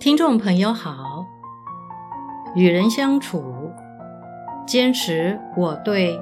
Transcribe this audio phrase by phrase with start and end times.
[0.00, 1.26] 听众朋友好，
[2.54, 3.70] 与人相处，
[4.66, 6.18] 坚持我对，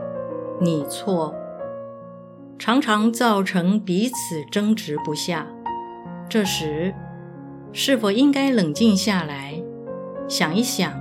[0.60, 1.32] 你错，
[2.58, 5.46] 常常造成彼此争执不下。
[6.28, 6.92] 这时，
[7.72, 9.62] 是否应该冷静下来，
[10.26, 10.92] 想一想，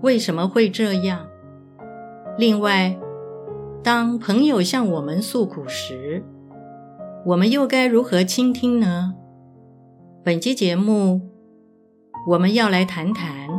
[0.00, 1.26] 为什么会这样？
[2.38, 2.96] 另外，
[3.82, 6.24] 当朋友向我们诉苦时，
[7.26, 9.14] 我们又该如何倾听呢？
[10.22, 11.20] 本期节目，
[12.26, 13.50] 我们要来谈谈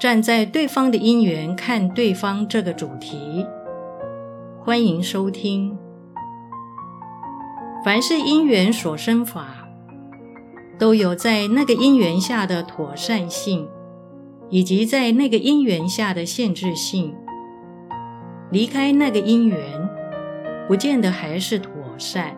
[0.00, 3.46] 站在对方的因缘看对方这个主题。
[4.58, 5.78] 欢迎收听。
[7.84, 9.68] 凡是因缘所生法，
[10.76, 13.68] 都有在那个因缘下的妥善性，
[14.50, 17.14] 以及在那个因缘下的限制性。
[18.50, 19.88] 离开那个因缘，
[20.66, 22.36] 不见得还是妥善，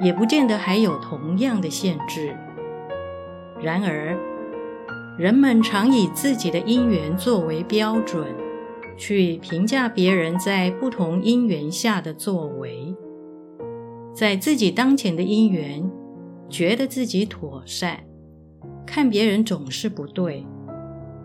[0.00, 2.36] 也不见得还有同样的限制。
[3.62, 4.16] 然而，
[5.18, 8.26] 人们常以自己的因缘作为标准，
[8.96, 12.94] 去评价别人在不同因缘下的作为。
[14.14, 15.90] 在自己当前的因缘，
[16.48, 18.00] 觉得自己妥善，
[18.86, 20.46] 看别人总是不对，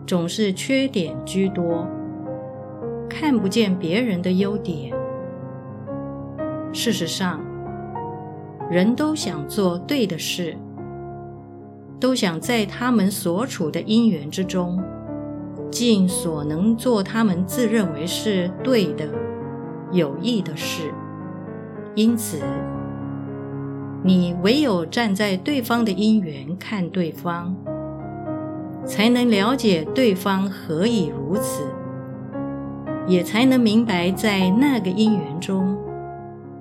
[0.06, 1.88] 总是缺点居多，
[3.08, 4.94] 看不见别人的优点。
[6.72, 7.40] 事实上，
[8.70, 10.56] 人都想做对的事。
[11.98, 14.82] 都想在他们所处的因缘之中，
[15.70, 19.08] 尽所能做他们自认为是对的、
[19.92, 20.92] 有益的事。
[21.94, 22.42] 因此，
[24.04, 27.56] 你唯有站在对方的因缘看对方，
[28.84, 31.62] 才能了解对方何以如此，
[33.06, 35.78] 也才能明白在那个因缘中，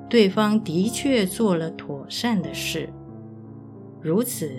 [0.09, 2.89] 对方的确做了妥善的事。
[4.01, 4.49] 如此。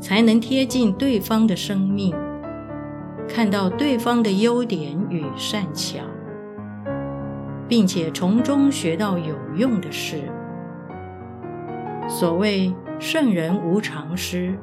[0.00, 2.14] 才能贴近对方的生命，
[3.28, 6.00] 看到对方的优点与善巧，
[7.68, 10.22] 并且从中学到有用的事。
[12.08, 14.54] 所谓“圣人无常师”，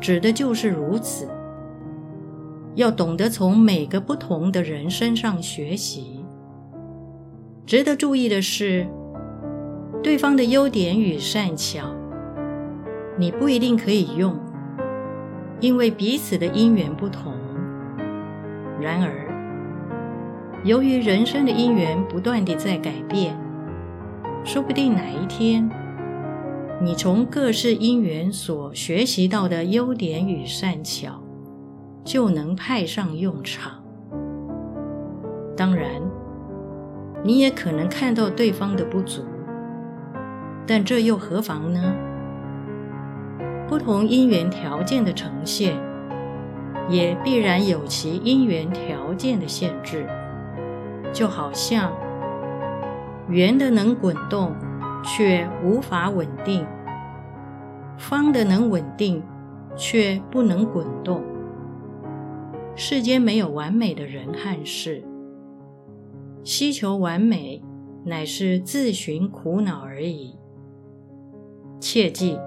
[0.00, 1.28] 指的就是如此。
[2.76, 6.22] 要懂得从每个不同的人身上学习。
[7.64, 8.86] 值得注意的是，
[10.02, 11.92] 对方的优点与善巧。
[13.18, 14.38] 你不一定可以用，
[15.60, 17.32] 因为彼此的因缘不同。
[18.78, 23.34] 然而，由于人生的因缘不断地在改变，
[24.44, 25.66] 说不定哪一天，
[26.82, 31.22] 你从各式因缘所学习到的优点与善巧，
[32.04, 33.82] 就能派上用场。
[35.56, 35.88] 当然，
[37.24, 39.22] 你也可能看到对方的不足，
[40.66, 41.94] 但这又何妨呢？
[43.68, 45.76] 不同因缘条件的呈现，
[46.88, 50.06] 也必然有其因缘条件的限制。
[51.12, 51.92] 就好像
[53.28, 54.54] 圆的能滚动，
[55.02, 56.64] 却无法稳定；
[57.96, 59.22] 方的能稳定，
[59.76, 61.22] 却不能滚动。
[62.74, 65.02] 世间没有完美的人和事，
[66.44, 67.62] 希求完美，
[68.04, 70.36] 乃是自寻苦恼而已。
[71.80, 72.38] 切记。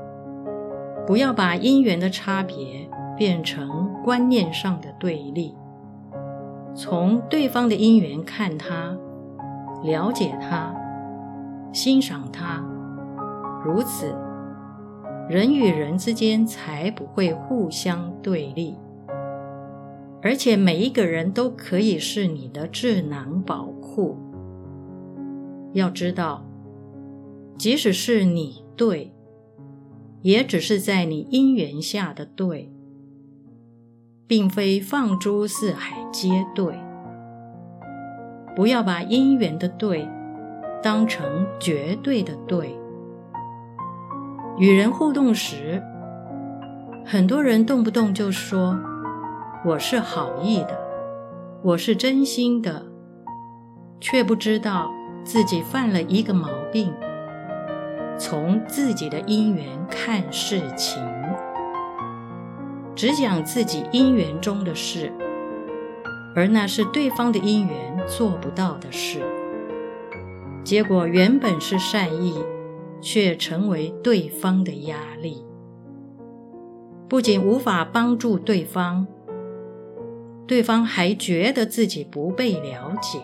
[1.10, 2.88] 不要把因缘的差别
[3.18, 5.56] 变成观念上的对立，
[6.76, 8.96] 从对方的因缘看他，
[9.84, 10.72] 了解他，
[11.74, 12.64] 欣赏他，
[13.66, 14.16] 如此，
[15.28, 18.78] 人与人之间才不会互相对立，
[20.22, 24.16] 而且每一个人都可以是你的智囊宝库。
[25.74, 26.46] 要知道，
[27.58, 29.12] 即使是你对。
[30.22, 32.72] 也只是在你因缘下的对，
[34.28, 36.74] 并非放诸四海皆对。
[38.56, 40.08] 不要把因缘的对
[40.84, 42.76] 当成绝对的对。
[44.58, 45.82] 与人互动时，
[47.06, 48.78] 很多人动不动就说
[49.66, 50.78] ：“我是好意的，
[51.64, 52.86] 我是真心的”，
[54.02, 54.92] 却不知道
[55.24, 56.94] 自己犯了一个毛病。
[58.20, 61.02] 从自己的因缘看事情，
[62.94, 65.10] 只讲自己因缘中的事，
[66.36, 69.22] 而那是对方的因缘做不到的事。
[70.66, 72.36] 结果原本是善意，
[73.00, 75.46] 却成为对方的压力，
[77.08, 79.08] 不仅无法帮助对方，
[80.46, 83.20] 对方还觉得自己不被了解。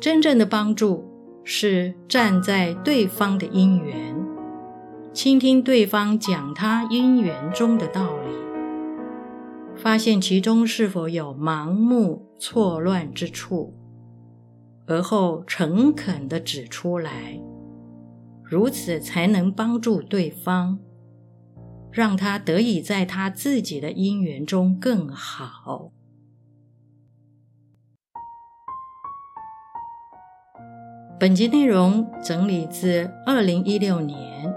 [0.00, 1.15] 真正的帮助。
[1.48, 4.16] 是站在对方的因缘，
[5.12, 8.32] 倾听对方讲他因缘中的道理，
[9.76, 13.72] 发现其中是否有盲目错乱之处，
[14.88, 17.40] 而后诚恳地指出来，
[18.42, 20.80] 如此才能帮助对方，
[21.92, 25.92] 让他得以在他自己的因缘中更好。
[31.18, 34.54] 本集内容整理自二零一六年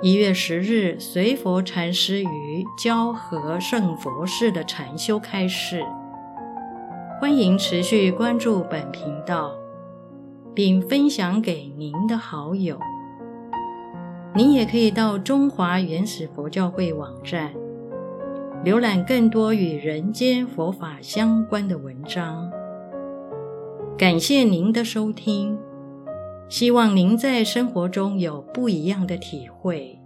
[0.00, 5.84] 一月十日随佛禅师于交合胜佛寺的禅修开示。
[7.20, 9.52] 欢迎持续关注本频道，
[10.54, 12.78] 并分享给您的好友。
[14.36, 17.52] 您也可以到中华原始佛教会网站
[18.64, 22.48] 浏览更多与人间佛法相关的文章。
[23.98, 25.58] 感谢您的收听。
[26.48, 29.97] 希望您在生活中有不一样的体会。